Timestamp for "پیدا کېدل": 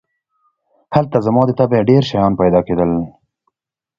2.41-2.91